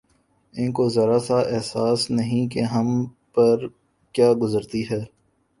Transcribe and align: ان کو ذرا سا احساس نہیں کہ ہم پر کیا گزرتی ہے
ان 0.53 0.71
کو 0.71 0.87
ذرا 0.89 1.17
سا 1.19 1.39
احساس 1.49 2.09
نہیں 2.11 2.47
کہ 2.49 2.61
ہم 2.73 2.87
پر 3.35 3.67
کیا 4.15 4.31
گزرتی 4.41 4.83
ہے 4.89 5.03